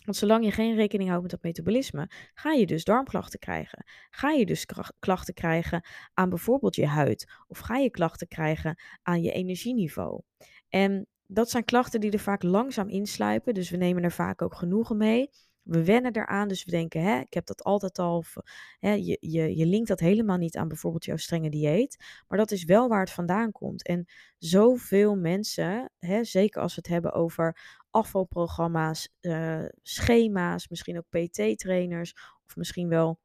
Want 0.05 0.19
zolang 0.19 0.45
je 0.45 0.51
geen 0.51 0.75
rekening 0.75 1.09
houdt 1.09 1.23
met 1.23 1.31
dat 1.31 1.43
metabolisme, 1.43 2.11
ga 2.35 2.53
je 2.53 2.67
dus 2.67 2.85
darmklachten 2.85 3.39
krijgen. 3.39 3.85
Ga 4.11 4.31
je 4.31 4.47
dus 4.47 4.67
klachten 4.99 5.35
krijgen 5.35 5.87
aan 6.15 6.29
bijvoorbeeld 6.29 6.77
je 6.77 6.87
huid. 6.87 7.33
Of 7.47 7.59
ga 7.59 7.77
je 7.77 7.91
klachten 7.91 8.29
krijgen 8.29 8.83
aan 9.03 9.23
je 9.23 9.33
energieniveau. 9.33 10.23
En 10.69 11.07
dat 11.27 11.51
zijn 11.51 11.65
klachten 11.65 12.01
die 12.01 12.11
er 12.11 12.19
vaak 12.19 12.43
langzaam 12.43 12.89
insluipen. 12.89 13.55
Dus 13.55 13.71
we 13.71 13.77
nemen 13.77 14.03
er 14.03 14.13
vaak 14.13 14.43
ook 14.43 14.55
genoegen 14.55 14.97
mee. 14.97 15.31
We 15.63 15.85
wennen 15.85 16.17
eraan, 16.17 16.49
dus 16.49 16.65
we 16.65 16.71
denken, 16.71 17.03
hè, 17.03 17.21
ik 17.21 17.35
heb 17.35 17.47
dat 17.47 17.63
altijd 17.63 17.99
al. 17.99 18.25
Hè, 18.79 18.93
je, 18.93 19.17
je, 19.21 19.57
je 19.57 19.67
linkt 19.67 19.89
dat 19.89 20.01
helemaal 20.01 20.37
niet 20.37 20.57
aan 20.57 20.69
bijvoorbeeld 20.69 21.05
jouw 21.05 21.17
strenge 21.17 21.51
dieet. 21.51 22.05
Maar 22.29 22.39
dat 22.39 22.51
is 22.51 22.65
wel 22.65 22.89
waar 22.89 23.01
het 23.01 23.11
vandaan 23.11 23.53
komt. 23.53 23.87
En 23.87 24.07
zoveel 24.39 25.17
mensen, 25.17 25.93
hè, 25.99 26.25
zeker 26.25 26.63
als 26.63 26.75
we 26.75 26.81
het 26.81 26.91
hebben 26.91 27.13
over 27.13 27.59
afvalprogramma's, 27.91 29.09
uh, 29.21 29.65
schema's, 29.83 30.69
misschien 30.69 30.99
ook 30.99 31.09
PT-trainers, 31.09 32.13
of 32.47 32.57
misschien 32.57 32.89
wel 32.89 33.19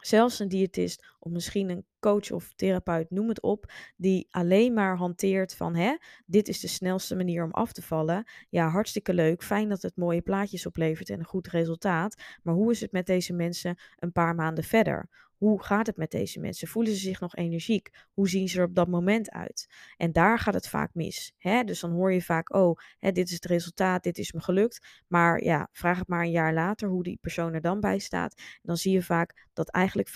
zelfs 0.00 0.38
een 0.38 0.48
diëtist 0.48 1.06
of 1.18 1.32
misschien 1.32 1.70
een 1.70 1.84
coach 2.00 2.30
of 2.30 2.52
therapeut, 2.56 3.10
noem 3.10 3.28
het 3.28 3.42
op, 3.42 3.72
die 3.96 4.26
alleen 4.30 4.72
maar 4.72 4.96
hanteert 4.96 5.54
van 5.54 5.76
hè, 5.76 5.96
dit 6.26 6.48
is 6.48 6.60
de 6.60 6.68
snelste 6.68 7.16
manier 7.16 7.44
om 7.44 7.50
af 7.50 7.72
te 7.72 7.82
vallen. 7.82 8.24
Ja, 8.48 8.68
hartstikke 8.68 9.14
leuk, 9.14 9.42
fijn 9.42 9.68
dat 9.68 9.82
het 9.82 9.96
mooie 9.96 10.22
plaatjes 10.22 10.66
oplevert 10.66 11.10
en 11.10 11.18
een 11.18 11.24
goed 11.24 11.48
resultaat. 11.48 12.22
Maar 12.42 12.54
hoe 12.54 12.70
is 12.70 12.80
het 12.80 12.92
met 12.92 13.06
deze 13.06 13.32
mensen 13.32 13.78
een 13.98 14.12
paar 14.12 14.34
maanden 14.34 14.64
verder? 14.64 15.29
Hoe 15.40 15.62
gaat 15.62 15.86
het 15.86 15.96
met 15.96 16.10
deze 16.10 16.40
mensen? 16.40 16.68
Voelen 16.68 16.92
ze 16.92 16.98
zich 16.98 17.20
nog 17.20 17.36
energiek? 17.36 17.90
Hoe 18.12 18.28
zien 18.28 18.48
ze 18.48 18.58
er 18.58 18.66
op 18.66 18.74
dat 18.74 18.88
moment 18.88 19.30
uit? 19.30 19.68
En 19.96 20.12
daar 20.12 20.38
gaat 20.38 20.54
het 20.54 20.68
vaak 20.68 20.94
mis. 20.94 21.32
Hè? 21.38 21.64
Dus 21.64 21.80
dan 21.80 21.90
hoor 21.90 22.12
je 22.12 22.22
vaak, 22.22 22.54
oh, 22.54 22.78
hè, 22.98 23.12
dit 23.12 23.26
is 23.26 23.34
het 23.34 23.44
resultaat, 23.44 24.02
dit 24.02 24.18
is 24.18 24.32
me 24.32 24.40
gelukt. 24.40 25.02
Maar 25.06 25.44
ja, 25.44 25.68
vraag 25.72 25.98
het 25.98 26.08
maar 26.08 26.22
een 26.22 26.30
jaar 26.30 26.54
later 26.54 26.88
hoe 26.88 27.02
die 27.02 27.18
persoon 27.20 27.54
er 27.54 27.60
dan 27.60 27.80
bij 27.80 27.98
staat. 27.98 28.42
Dan 28.62 28.76
zie 28.76 28.92
je 28.92 29.02
vaak 29.02 29.48
dat 29.52 29.70
eigenlijk 29.70 30.08
95% 30.08 30.12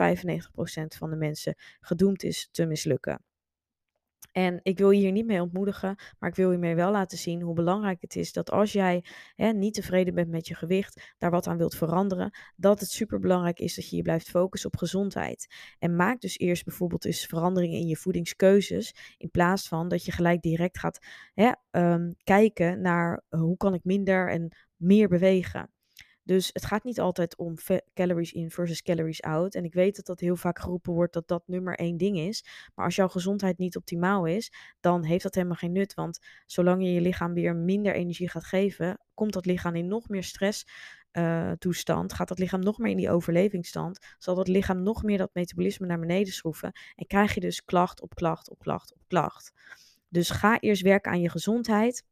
van 0.98 1.10
de 1.10 1.16
mensen 1.16 1.54
gedoemd 1.80 2.22
is 2.22 2.48
te 2.50 2.66
mislukken. 2.66 3.22
En 4.34 4.60
ik 4.62 4.78
wil 4.78 4.90
je 4.90 5.00
hier 5.00 5.12
niet 5.12 5.26
mee 5.26 5.40
ontmoedigen, 5.40 5.96
maar 6.18 6.30
ik 6.30 6.36
wil 6.36 6.52
je 6.52 6.58
mee 6.58 6.74
wel 6.74 6.90
laten 6.90 7.18
zien 7.18 7.40
hoe 7.40 7.54
belangrijk 7.54 8.00
het 8.00 8.16
is 8.16 8.32
dat 8.32 8.50
als 8.50 8.72
jij 8.72 9.04
hè, 9.34 9.52
niet 9.52 9.74
tevreden 9.74 10.14
bent 10.14 10.28
met 10.28 10.48
je 10.48 10.54
gewicht, 10.54 11.14
daar 11.18 11.30
wat 11.30 11.46
aan 11.46 11.56
wilt 11.56 11.74
veranderen, 11.74 12.36
dat 12.56 12.80
het 12.80 12.90
super 12.90 13.18
belangrijk 13.18 13.58
is 13.58 13.74
dat 13.74 13.90
je 13.90 13.96
je 13.96 14.02
blijft 14.02 14.30
focussen 14.30 14.72
op 14.72 14.78
gezondheid. 14.78 15.54
En 15.78 15.96
maak 15.96 16.20
dus 16.20 16.38
eerst 16.38 16.64
bijvoorbeeld 16.64 17.04
eens 17.04 17.26
veranderingen 17.26 17.78
in 17.78 17.86
je 17.86 17.96
voedingskeuzes, 17.96 18.94
in 19.16 19.30
plaats 19.30 19.68
van 19.68 19.88
dat 19.88 20.04
je 20.04 20.12
gelijk 20.12 20.42
direct 20.42 20.78
gaat 20.78 20.98
hè, 21.34 21.52
um, 21.70 22.14
kijken 22.24 22.80
naar 22.80 23.22
hoe 23.28 23.56
kan 23.56 23.74
ik 23.74 23.84
minder 23.84 24.30
en 24.30 24.56
meer 24.76 25.08
bewegen. 25.08 25.73
Dus 26.24 26.50
het 26.52 26.64
gaat 26.64 26.84
niet 26.84 27.00
altijd 27.00 27.36
om 27.36 27.54
calories 27.94 28.32
in 28.32 28.50
versus 28.50 28.82
calories 28.82 29.22
out. 29.22 29.54
En 29.54 29.64
ik 29.64 29.74
weet 29.74 29.96
dat 29.96 30.06
dat 30.06 30.20
heel 30.20 30.36
vaak 30.36 30.58
geroepen 30.58 30.92
wordt 30.92 31.12
dat 31.12 31.28
dat 31.28 31.42
nummer 31.46 31.74
één 31.74 31.96
ding 31.96 32.18
is. 32.18 32.44
Maar 32.74 32.84
als 32.84 32.96
jouw 32.96 33.08
gezondheid 33.08 33.58
niet 33.58 33.76
optimaal 33.76 34.26
is, 34.26 34.52
dan 34.80 35.04
heeft 35.04 35.22
dat 35.22 35.34
helemaal 35.34 35.56
geen 35.56 35.72
nut. 35.72 35.94
Want 35.94 36.18
zolang 36.46 36.82
je 36.82 36.92
je 36.92 37.00
lichaam 37.00 37.34
weer 37.34 37.56
minder 37.56 37.94
energie 37.94 38.28
gaat 38.28 38.44
geven, 38.44 39.00
komt 39.14 39.32
dat 39.32 39.46
lichaam 39.46 39.74
in 39.74 39.86
nog 39.86 40.08
meer 40.08 40.24
stress. 40.24 40.66
Uh, 41.12 41.50
toestand, 41.50 42.12
gaat 42.12 42.28
dat 42.28 42.38
lichaam 42.38 42.60
nog 42.60 42.78
meer 42.78 42.90
in 42.90 42.96
die 42.96 43.10
overlevingsstand, 43.10 43.98
zal 44.18 44.34
dat 44.34 44.48
lichaam 44.48 44.82
nog 44.82 45.02
meer 45.02 45.18
dat 45.18 45.30
metabolisme 45.32 45.86
naar 45.86 45.98
beneden 45.98 46.32
schroeven 46.32 46.72
en 46.94 47.06
krijg 47.06 47.34
je 47.34 47.40
dus 47.40 47.64
klacht 47.64 48.00
op 48.00 48.14
klacht 48.14 48.50
op 48.50 48.58
klacht 48.58 48.92
op 48.94 49.00
klacht. 49.06 49.52
Dus 50.08 50.30
ga 50.30 50.60
eerst 50.60 50.82
werken 50.82 51.12
aan 51.12 51.20
je 51.20 51.30
gezondheid. 51.30 52.04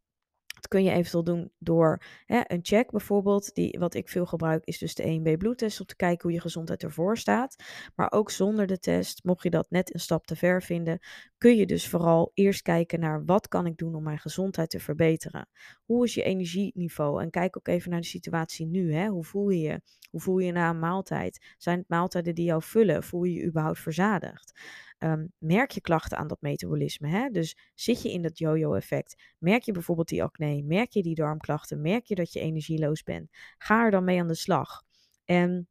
Dat 0.62 0.70
kun 0.70 0.84
je 0.84 0.90
eventueel 0.90 1.24
doen 1.24 1.50
door 1.58 2.02
hè, 2.26 2.40
een 2.46 2.58
check 2.62 2.90
bijvoorbeeld. 2.90 3.54
Die, 3.54 3.78
wat 3.78 3.94
ik 3.94 4.08
veel 4.08 4.26
gebruik 4.26 4.64
is 4.64 4.78
dus 4.78 4.94
de 4.94 5.20
1B 5.20 5.36
bloedtest 5.38 5.80
om 5.80 5.86
te 5.86 5.96
kijken 5.96 6.22
hoe 6.22 6.32
je 6.32 6.40
gezondheid 6.40 6.82
ervoor 6.82 7.18
staat. 7.18 7.56
Maar 7.94 8.12
ook 8.12 8.30
zonder 8.30 8.66
de 8.66 8.78
test, 8.78 9.24
mocht 9.24 9.42
je 9.42 9.50
dat 9.50 9.70
net 9.70 9.94
een 9.94 10.00
stap 10.00 10.26
te 10.26 10.36
ver 10.36 10.62
vinden, 10.62 10.98
kun 11.38 11.56
je 11.56 11.66
dus 11.66 11.88
vooral 11.88 12.30
eerst 12.34 12.62
kijken 12.62 13.00
naar 13.00 13.24
wat 13.24 13.48
kan 13.48 13.66
ik 13.66 13.76
doen 13.76 13.94
om 13.94 14.02
mijn 14.02 14.18
gezondheid 14.18 14.70
te 14.70 14.80
verbeteren. 14.80 15.48
Hoe 15.84 16.04
is 16.04 16.14
je 16.14 16.22
energieniveau? 16.22 17.22
En 17.22 17.30
kijk 17.30 17.56
ook 17.56 17.68
even 17.68 17.90
naar 17.90 18.00
de 18.00 18.06
situatie 18.06 18.66
nu. 18.66 18.94
Hè? 18.94 19.06
Hoe 19.08 19.24
voel 19.24 19.48
je 19.48 19.60
je? 19.60 19.80
Hoe 20.10 20.20
voel 20.20 20.38
je 20.38 20.46
je 20.46 20.52
na 20.52 20.70
een 20.70 20.78
maaltijd? 20.78 21.54
Zijn 21.58 21.78
het 21.78 21.88
maaltijden 21.88 22.34
die 22.34 22.44
jou 22.44 22.62
vullen? 22.62 23.02
Voel 23.02 23.24
je 23.24 23.32
je 23.34 23.44
überhaupt 23.44 23.78
verzadigd? 23.78 24.60
Ehm, 25.02 25.26
merk 25.38 25.70
je 25.70 25.80
klachten 25.80 26.18
aan 26.18 26.26
dat 26.26 26.40
metabolisme? 26.40 27.08
Hè? 27.08 27.28
Dus 27.28 27.56
zit 27.74 28.02
je 28.02 28.12
in 28.12 28.22
dat 28.22 28.38
yo-yo-effect? 28.38 29.34
Merk 29.38 29.62
je 29.62 29.72
bijvoorbeeld 29.72 30.08
die 30.08 30.22
acne? 30.22 30.62
Merk 30.62 30.92
je 30.92 31.02
die 31.02 31.14
darmklachten? 31.14 31.80
Merk 31.80 32.06
je 32.06 32.14
dat 32.14 32.32
je 32.32 32.40
energieloos 32.40 33.02
bent? 33.02 33.30
Ga 33.58 33.84
er 33.84 33.90
dan 33.90 34.04
mee 34.04 34.20
aan 34.20 34.28
de 34.28 34.34
slag. 34.34 34.82
En 35.24 35.68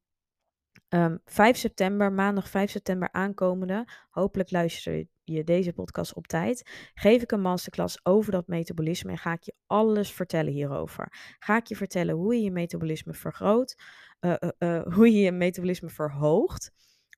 5 0.89 1.19
ehm, 1.25 1.53
september, 1.53 2.11
maandag 2.11 2.49
5 2.49 2.71
september 2.71 3.11
aankomende, 3.11 3.87
hopelijk 4.09 4.51
luister 4.51 5.05
je 5.23 5.43
deze 5.43 5.73
podcast 5.73 6.13
op 6.13 6.27
tijd, 6.27 6.89
geef 6.93 7.21
ik 7.21 7.31
een 7.31 7.41
masterclass 7.41 8.05
over 8.05 8.31
dat 8.31 8.47
metabolisme 8.47 9.11
en 9.11 9.17
ga 9.17 9.33
ik 9.33 9.43
je 9.43 9.53
alles 9.65 10.11
vertellen 10.11 10.53
hierover. 10.53 11.35
Ga 11.39 11.57
ik 11.57 11.67
je 11.67 11.75
vertellen 11.75 12.15
hoe 12.15 12.35
je 12.35 12.41
je 12.41 12.51
metabolisme 12.51 13.13
vergroot, 13.13 13.75
uh, 14.19 14.35
uh, 14.59 14.81
hoe 14.93 15.11
je 15.11 15.19
je 15.19 15.31
metabolisme 15.31 15.89
verhoogt 15.89 16.71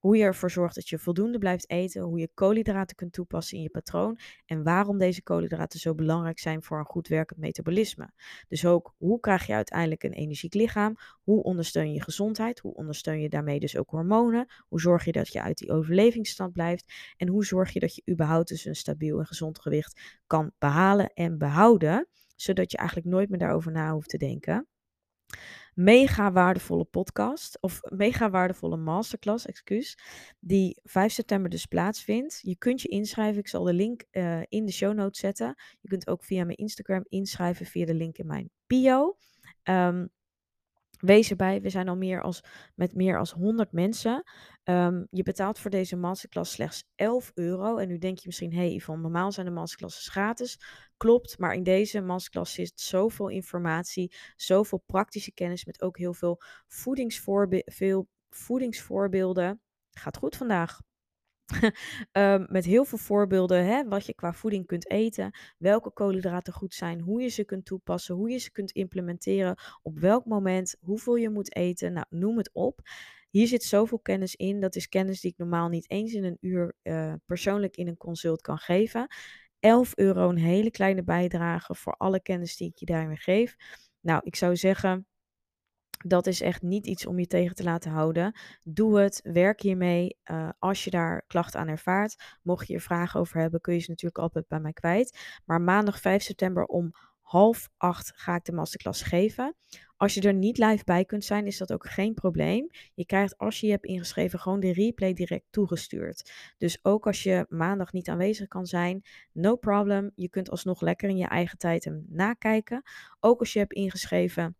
hoe 0.03 0.17
je 0.17 0.23
ervoor 0.23 0.51
zorgt 0.51 0.75
dat 0.75 0.89
je 0.89 0.99
voldoende 0.99 1.37
blijft 1.37 1.69
eten, 1.69 2.01
hoe 2.01 2.19
je 2.19 2.29
koolhydraten 2.33 2.95
kunt 2.95 3.13
toepassen 3.13 3.57
in 3.57 3.63
je 3.63 3.69
patroon 3.69 4.19
en 4.45 4.63
waarom 4.63 4.97
deze 4.97 5.23
koolhydraten 5.23 5.79
zo 5.79 5.95
belangrijk 5.95 6.39
zijn 6.39 6.63
voor 6.63 6.79
een 6.79 6.85
goed 6.85 7.07
werkend 7.07 7.39
metabolisme. 7.39 8.09
Dus 8.47 8.65
ook 8.65 8.93
hoe 8.97 9.19
krijg 9.19 9.47
je 9.47 9.53
uiteindelijk 9.53 10.03
een 10.03 10.13
energiek 10.13 10.53
lichaam, 10.53 10.95
hoe 11.21 11.43
ondersteun 11.43 11.93
je 11.93 12.01
gezondheid, 12.01 12.59
hoe 12.59 12.73
ondersteun 12.73 13.21
je 13.21 13.29
daarmee 13.29 13.59
dus 13.59 13.77
ook 13.77 13.89
hormonen, 13.89 14.53
hoe 14.67 14.81
zorg 14.81 15.05
je 15.05 15.11
dat 15.11 15.33
je 15.33 15.41
uit 15.41 15.57
die 15.57 15.71
overlevingsstand 15.71 16.53
blijft? 16.53 16.93
En 17.17 17.27
hoe 17.27 17.45
zorg 17.45 17.73
je 17.73 17.79
dat 17.79 17.95
je 17.95 18.03
überhaupt 18.11 18.47
dus 18.47 18.65
een 18.65 18.75
stabiel 18.75 19.19
en 19.19 19.25
gezond 19.25 19.59
gewicht 19.59 20.19
kan 20.27 20.51
behalen 20.57 21.13
en 21.13 21.37
behouden, 21.37 22.07
zodat 22.35 22.71
je 22.71 22.77
eigenlijk 22.77 23.07
nooit 23.07 23.29
meer 23.29 23.39
daarover 23.39 23.71
na 23.71 23.91
hoeft 23.91 24.09
te 24.09 24.17
denken 24.17 24.67
mega 25.75 26.31
waardevolle 26.31 26.83
podcast, 26.83 27.57
of 27.61 27.79
mega 27.83 28.29
waardevolle 28.29 28.77
masterclass, 28.77 29.45
excuus, 29.45 29.97
die 30.39 30.79
5 30.83 31.11
september 31.11 31.49
dus 31.49 31.65
plaatsvindt. 31.65 32.39
Je 32.41 32.57
kunt 32.57 32.81
je 32.81 32.87
inschrijven, 32.87 33.39
ik 33.39 33.47
zal 33.47 33.63
de 33.63 33.73
link 33.73 34.03
uh, 34.11 34.41
in 34.49 34.65
de 34.65 34.71
show 34.71 34.93
notes 34.93 35.19
zetten. 35.19 35.55
Je 35.81 35.87
kunt 35.87 36.07
ook 36.07 36.23
via 36.23 36.45
mijn 36.45 36.57
Instagram 36.57 37.05
inschrijven 37.09 37.65
via 37.65 37.85
de 37.85 37.93
link 37.93 38.17
in 38.17 38.27
mijn 38.27 38.49
bio. 38.67 39.17
Um, 39.63 40.09
Wees 41.03 41.29
erbij, 41.29 41.61
we 41.61 41.69
zijn 41.69 41.89
al 41.89 41.97
meer 41.97 42.21
als, 42.21 42.43
met 42.75 42.95
meer 42.95 43.19
als 43.19 43.31
100 43.31 43.71
mensen. 43.71 44.23
Um, 44.63 45.07
je 45.09 45.23
betaalt 45.23 45.59
voor 45.59 45.71
deze 45.71 45.95
masterclass 45.95 46.51
slechts 46.51 46.83
11 46.95 47.31
euro. 47.33 47.77
En 47.77 47.87
nu 47.87 47.97
denk 47.97 48.17
je 48.17 48.23
misschien, 48.25 48.53
hé 48.53 48.75
hey, 48.75 48.95
normaal 48.95 49.31
zijn 49.31 49.45
de 49.45 49.51
masterclasses 49.51 50.07
gratis. 50.07 50.59
Klopt, 50.97 51.39
maar 51.39 51.53
in 51.53 51.63
deze 51.63 52.01
masterclass 52.01 52.53
zit 52.53 52.71
zoveel 52.75 53.29
informatie, 53.29 54.15
zoveel 54.35 54.83
praktische 54.85 55.33
kennis 55.33 55.65
met 55.65 55.81
ook 55.81 55.97
heel 55.97 56.13
veel, 56.13 56.41
voedingsvoorbe 56.67 57.61
veel 57.65 58.07
voedingsvoorbeelden. 58.29 59.61
Gaat 59.91 60.17
goed 60.17 60.35
vandaag. 60.35 60.79
um, 62.11 62.45
met 62.57 62.65
heel 62.65 62.85
veel 62.85 62.97
voorbeelden, 62.97 63.65
hè, 63.65 63.87
wat 63.87 64.05
je 64.05 64.13
qua 64.13 64.33
voeding 64.33 64.65
kunt 64.65 64.89
eten, 64.89 65.37
welke 65.57 65.91
koolhydraten 65.91 66.53
goed 66.53 66.73
zijn, 66.73 66.99
hoe 66.99 67.21
je 67.21 67.27
ze 67.27 67.45
kunt 67.45 67.65
toepassen, 67.65 68.15
hoe 68.15 68.29
je 68.29 68.37
ze 68.37 68.51
kunt 68.51 68.71
implementeren, 68.71 69.57
op 69.81 69.99
welk 69.99 70.25
moment, 70.25 70.75
hoeveel 70.79 71.15
je 71.15 71.29
moet 71.29 71.55
eten, 71.55 71.93
nou, 71.93 72.05
noem 72.09 72.37
het 72.37 72.49
op. 72.53 72.81
Hier 73.33 73.47
zit 73.47 73.63
zoveel 73.63 73.99
kennis 73.99 74.35
in. 74.35 74.59
Dat 74.59 74.75
is 74.75 74.89
kennis 74.89 75.21
die 75.21 75.31
ik 75.31 75.37
normaal 75.37 75.69
niet 75.69 75.89
eens 75.89 76.13
in 76.13 76.23
een 76.23 76.37
uur 76.39 76.75
uh, 76.83 77.13
persoonlijk 77.25 77.75
in 77.75 77.87
een 77.87 77.97
consult 77.97 78.41
kan 78.41 78.57
geven. 78.57 79.07
11 79.59 79.91
euro, 79.95 80.29
een 80.29 80.37
hele 80.37 80.71
kleine 80.71 81.03
bijdrage 81.03 81.75
voor 81.75 81.93
alle 81.93 82.21
kennis 82.21 82.57
die 82.57 82.69
ik 82.69 82.77
je 82.77 82.85
daarmee 82.85 83.17
geef. 83.17 83.55
Nou, 83.99 84.21
ik 84.23 84.35
zou 84.35 84.55
zeggen, 84.55 85.07
dat 86.05 86.27
is 86.27 86.41
echt 86.41 86.61
niet 86.61 86.87
iets 86.87 87.05
om 87.05 87.19
je 87.19 87.27
tegen 87.27 87.55
te 87.55 87.63
laten 87.63 87.91
houden. 87.91 88.39
Doe 88.63 88.99
het, 88.99 89.19
werk 89.23 89.61
hiermee. 89.61 90.17
Uh, 90.31 90.49
als 90.59 90.83
je 90.83 90.89
daar 90.89 91.23
klachten 91.27 91.59
aan 91.59 91.67
ervaart, 91.67 92.39
mocht 92.41 92.67
je 92.67 92.73
er 92.73 92.81
vragen 92.81 93.19
over 93.19 93.39
hebben, 93.39 93.61
kun 93.61 93.73
je 93.73 93.79
ze 93.79 93.89
natuurlijk 93.89 94.23
altijd 94.23 94.47
bij 94.47 94.59
mij 94.59 94.73
kwijt. 94.73 95.41
Maar 95.45 95.61
maandag 95.61 95.99
5 95.99 96.23
september 96.23 96.65
om 96.65 96.93
half 97.33 97.69
acht 97.77 98.11
ga 98.15 98.35
ik 98.35 98.45
de 98.45 98.51
masterclass 98.51 99.01
geven. 99.01 99.55
Als 99.97 100.13
je 100.13 100.21
er 100.21 100.33
niet 100.33 100.57
live 100.57 100.83
bij 100.83 101.05
kunt 101.05 101.25
zijn, 101.25 101.45
is 101.47 101.57
dat 101.57 101.73
ook 101.73 101.89
geen 101.89 102.13
probleem. 102.13 102.69
Je 102.93 103.05
krijgt 103.05 103.37
als 103.37 103.59
je 103.59 103.65
je 103.65 103.71
hebt 103.71 103.85
ingeschreven 103.85 104.39
gewoon 104.39 104.59
de 104.59 104.73
replay 104.73 105.13
direct 105.13 105.45
toegestuurd. 105.49 106.31
Dus 106.57 106.79
ook 106.81 107.07
als 107.07 107.23
je 107.23 107.45
maandag 107.49 107.93
niet 107.93 108.09
aanwezig 108.09 108.47
kan 108.47 108.65
zijn, 108.65 109.01
no 109.31 109.55
problem. 109.55 110.11
Je 110.15 110.29
kunt 110.29 110.49
alsnog 110.49 110.81
lekker 110.81 111.09
in 111.09 111.17
je 111.17 111.27
eigen 111.27 111.57
tijd 111.57 111.83
hem 111.83 112.05
nakijken. 112.09 112.81
Ook 113.19 113.39
als 113.39 113.53
je 113.53 113.59
hebt 113.59 113.73
ingeschreven 113.73 114.55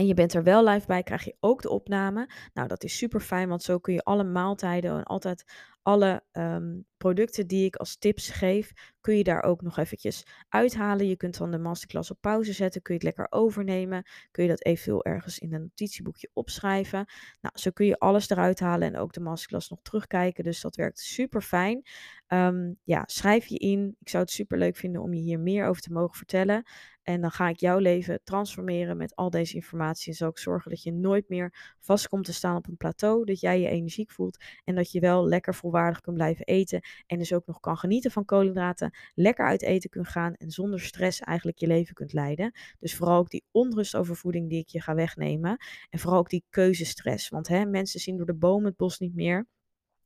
en 0.00 0.06
je 0.06 0.14
bent 0.14 0.34
er 0.34 0.42
wel 0.42 0.64
live 0.64 0.86
bij, 0.86 1.02
krijg 1.02 1.24
je 1.24 1.36
ook 1.40 1.62
de 1.62 1.70
opname. 1.70 2.28
Nou, 2.54 2.68
dat 2.68 2.84
is 2.84 2.96
super 2.96 3.20
fijn, 3.20 3.48
want 3.48 3.62
zo 3.62 3.78
kun 3.78 3.94
je 3.94 4.02
alle 4.02 4.24
maaltijden 4.24 4.96
en 4.96 5.02
altijd 5.02 5.44
alle 5.82 6.22
ehm, 6.32 6.80
producten 6.96 7.46
die 7.46 7.64
ik 7.64 7.76
als 7.76 7.96
tips 7.96 8.30
geef, 8.30 8.72
kun 9.00 9.16
je 9.16 9.24
daar 9.24 9.42
ook 9.42 9.62
nog 9.62 9.78
eventjes 9.78 10.26
uithalen. 10.48 11.08
Je 11.08 11.16
kunt 11.16 11.38
dan 11.38 11.50
de 11.50 11.58
masterclass 11.58 12.10
op 12.10 12.20
pauze 12.20 12.52
zetten, 12.52 12.82
kun 12.82 12.94
je 12.94 13.06
het 13.06 13.16
lekker 13.16 13.38
overnemen. 13.38 14.02
Kun 14.30 14.42
je 14.42 14.48
dat 14.48 14.64
eventueel 14.64 15.04
ergens 15.04 15.38
in 15.38 15.54
een 15.54 15.60
notitieboekje 15.60 16.30
opschrijven. 16.32 17.06
Nou, 17.40 17.58
zo 17.58 17.70
kun 17.70 17.86
je 17.86 17.98
alles 17.98 18.30
eruit 18.30 18.60
halen 18.60 18.88
en 18.88 19.00
ook 19.00 19.12
de 19.12 19.20
masterclass 19.20 19.70
nog 19.70 19.82
terugkijken. 19.82 20.44
Dus 20.44 20.60
dat 20.60 20.76
werkt 20.76 20.98
super 20.98 21.42
fijn. 21.42 21.82
Ehm, 22.26 22.72
ja, 22.84 23.02
schrijf 23.06 23.46
je 23.46 23.58
in. 23.58 23.96
Ik 24.00 24.08
zou 24.08 24.22
het 24.22 24.32
super 24.32 24.58
leuk 24.58 24.76
vinden 24.76 25.02
om 25.02 25.14
je 25.14 25.20
hier 25.20 25.40
meer 25.40 25.66
over 25.66 25.82
te 25.82 25.92
mogen 25.92 26.16
vertellen. 26.16 26.62
En 27.10 27.20
dan 27.20 27.30
ga 27.30 27.48
ik 27.48 27.60
jouw 27.60 27.78
leven 27.78 28.20
transformeren 28.24 28.96
met 28.96 29.16
al 29.16 29.30
deze 29.30 29.54
informatie. 29.54 30.10
En 30.10 30.16
zal 30.16 30.28
ik 30.28 30.38
zorgen 30.38 30.70
dat 30.70 30.82
je 30.82 30.92
nooit 30.92 31.28
meer 31.28 31.74
vast 31.78 32.08
komt 32.08 32.24
te 32.24 32.32
staan 32.32 32.56
op 32.56 32.68
een 32.68 32.76
plateau. 32.76 33.24
Dat 33.24 33.40
jij 33.40 33.60
je 33.60 33.68
energiek 33.68 34.10
voelt. 34.10 34.44
En 34.64 34.74
dat 34.74 34.92
je 34.92 35.00
wel 35.00 35.28
lekker 35.28 35.54
volwaardig 35.54 36.00
kunt 36.00 36.16
blijven 36.16 36.44
eten. 36.46 36.80
En 37.06 37.18
dus 37.18 37.32
ook 37.32 37.46
nog 37.46 37.60
kan 37.60 37.76
genieten 37.76 38.10
van 38.10 38.24
koolhydraten. 38.24 38.96
Lekker 39.14 39.46
uit 39.46 39.62
eten 39.62 39.90
kunt 39.90 40.08
gaan. 40.08 40.34
En 40.34 40.50
zonder 40.50 40.80
stress 40.80 41.20
eigenlijk 41.20 41.58
je 41.58 41.66
leven 41.66 41.94
kunt 41.94 42.12
leiden. 42.12 42.52
Dus 42.78 42.96
vooral 42.96 43.18
ook 43.18 43.30
die 43.30 43.44
onrust 43.50 43.96
over 43.96 44.16
voeding 44.16 44.48
die 44.48 44.58
ik 44.58 44.68
je 44.68 44.80
ga 44.80 44.94
wegnemen. 44.94 45.56
En 45.90 45.98
vooral 45.98 46.18
ook 46.18 46.30
die 46.30 46.44
keuzestress. 46.50 47.28
Want 47.28 47.48
hè, 47.48 47.64
mensen 47.64 48.00
zien 48.00 48.16
door 48.16 48.26
de 48.26 48.34
boom 48.34 48.64
het 48.64 48.76
bos 48.76 48.98
niet 48.98 49.14
meer. 49.14 49.46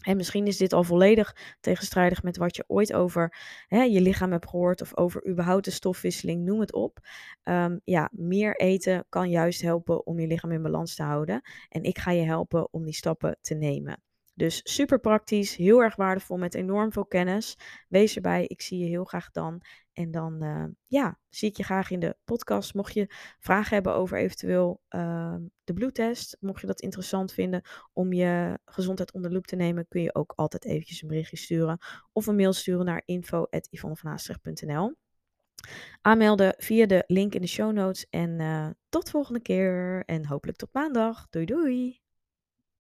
En 0.05 0.17
misschien 0.17 0.47
is 0.47 0.57
dit 0.57 0.73
al 0.73 0.85
volledig 0.85 1.37
tegenstrijdig 1.61 2.23
met 2.23 2.37
wat 2.37 2.57
je 2.57 2.65
ooit 2.67 2.93
over 2.93 3.37
hè, 3.69 3.83
je 3.83 4.01
lichaam 4.01 4.33
hebt 4.33 4.49
gehoord 4.49 4.81
of 4.81 4.97
over 4.97 5.29
überhaupt 5.29 5.65
de 5.65 5.71
stofwisseling, 5.71 6.45
noem 6.45 6.61
het 6.61 6.73
op. 6.73 6.99
Um, 7.45 7.81
ja, 7.85 8.11
meer 8.13 8.57
eten 8.57 9.05
kan 9.09 9.31
juist 9.31 9.63
helpen 9.63 10.07
om 10.07 10.21
je 10.21 10.27
lichaam 10.27 10.53
in 10.53 10.63
balans 10.63 10.95
te 10.95 11.03
houden. 11.03 11.41
En 11.69 11.83
ik 11.83 11.99
ga 11.99 12.11
je 12.11 12.25
helpen 12.25 12.73
om 12.73 12.85
die 12.85 12.95
stappen 12.95 13.39
te 13.41 13.55
nemen. 13.55 14.04
Dus 14.35 14.61
super 14.63 15.01
praktisch, 15.01 15.57
heel 15.57 15.83
erg 15.83 15.97
waardevol 15.97 16.37
met 16.37 16.55
enorm 16.55 16.93
veel 16.93 17.07
kennis. 17.07 17.59
Wees 17.89 18.17
erbij, 18.17 18.45
ik 18.47 18.63
zie 18.63 18.79
je 18.79 18.87
heel 18.87 19.05
graag 19.05 19.31
dan. 19.31 19.63
En 19.93 20.11
dan 20.11 20.45
uh, 20.45 20.65
ja, 20.87 21.19
zie 21.29 21.49
ik 21.49 21.57
je 21.57 21.63
graag 21.63 21.91
in 21.91 22.01
de 22.01 22.17
podcast. 22.25 22.75
Mocht 22.75 22.95
je 22.95 23.07
vragen 23.39 23.75
hebben 23.75 23.95
over 23.95 24.19
eventueel 24.19 24.83
uh, 24.91 25.35
de 25.65 25.73
bloedtest, 25.73 26.37
mocht 26.41 26.61
je 26.61 26.67
dat 26.67 26.81
interessant 26.81 27.33
vinden 27.33 27.63
om 27.93 28.13
je 28.13 28.59
gezondheid 28.65 29.13
onder 29.13 29.33
loep 29.33 29.47
te 29.47 29.57
nemen, 29.57 29.89
kun 29.89 30.03
je 30.03 30.15
ook 30.15 30.33
altijd 30.37 30.65
eventjes 30.65 31.03
een 31.03 31.09
berichtje 31.09 31.37
sturen 31.37 31.79
of 32.13 32.27
een 32.27 32.37
mail 32.37 32.53
sturen 32.53 32.85
naar 32.85 33.03
info.yvonnevanhaastrecht.nl. 33.05 34.95
Aanmelden 36.01 36.55
via 36.59 36.87
de 36.87 37.05
link 37.07 37.35
in 37.35 37.41
de 37.41 37.47
show 37.47 37.73
notes 37.73 38.07
en 38.11 38.41
uh, 38.41 38.69
tot 38.89 39.11
volgende 39.11 39.41
keer 39.41 40.03
en 40.07 40.27
hopelijk 40.27 40.59
tot 40.59 40.73
maandag. 40.73 41.27
Doei 41.31 41.45
doei! 41.45 42.04